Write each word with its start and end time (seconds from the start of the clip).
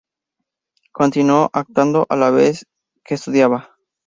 Continuó 0.91 1.51
actuando 1.53 2.07
a 2.09 2.15
la 2.15 2.31
vez 2.31 2.65
que 3.03 3.13
estudiaba. 3.13 3.77